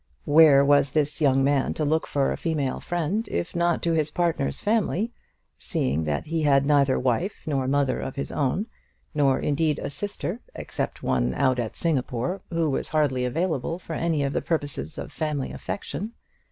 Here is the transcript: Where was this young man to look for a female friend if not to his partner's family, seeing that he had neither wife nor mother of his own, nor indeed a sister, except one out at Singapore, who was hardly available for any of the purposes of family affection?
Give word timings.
Where 0.25 0.65
was 0.65 0.93
this 0.93 1.21
young 1.21 1.43
man 1.43 1.75
to 1.75 1.85
look 1.85 2.07
for 2.07 2.31
a 2.31 2.35
female 2.35 2.79
friend 2.79 3.27
if 3.27 3.55
not 3.55 3.83
to 3.83 3.93
his 3.93 4.09
partner's 4.09 4.59
family, 4.59 5.11
seeing 5.59 6.05
that 6.05 6.25
he 6.25 6.41
had 6.41 6.65
neither 6.65 6.97
wife 6.97 7.43
nor 7.45 7.67
mother 7.67 7.99
of 7.99 8.15
his 8.15 8.31
own, 8.31 8.65
nor 9.13 9.37
indeed 9.39 9.77
a 9.77 9.91
sister, 9.91 10.39
except 10.55 11.03
one 11.03 11.35
out 11.35 11.59
at 11.59 11.75
Singapore, 11.75 12.41
who 12.49 12.67
was 12.71 12.87
hardly 12.87 13.25
available 13.25 13.77
for 13.77 13.93
any 13.93 14.23
of 14.23 14.33
the 14.33 14.41
purposes 14.41 14.97
of 14.97 15.11
family 15.11 15.51
affection? 15.51 16.13